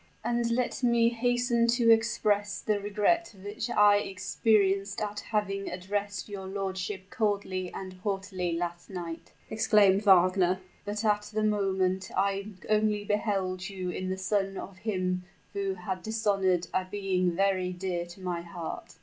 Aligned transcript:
"And 0.23 0.49
let 0.49 0.81
me 0.81 1.09
hasten 1.09 1.67
to 1.77 1.91
express 1.91 2.59
the 2.59 2.79
regret 2.79 3.35
which 3.43 3.69
I 3.69 3.97
experienced 3.97 4.99
at 4.99 5.19
having 5.19 5.69
addressed 5.69 6.27
your 6.27 6.47
lordship 6.47 7.11
coldly 7.11 7.71
and 7.71 7.93
haughtily 7.93 8.51
last 8.53 8.89
night," 8.89 9.31
exclaimed 9.51 10.01
Wagner. 10.03 10.59
"But, 10.85 11.05
at 11.05 11.29
the 11.31 11.43
moment, 11.43 12.09
I 12.17 12.47
only 12.67 13.03
beheld 13.03 13.69
in 13.69 13.77
you 13.91 14.07
the 14.09 14.17
son 14.17 14.57
of 14.57 14.79
him 14.79 15.23
who 15.53 15.75
had 15.75 16.01
dishonored 16.01 16.65
a 16.73 16.83
being 16.83 17.35
very 17.35 17.71
dear 17.71 18.07
to 18.07 18.21
my 18.21 18.41
heart." 18.41 18.95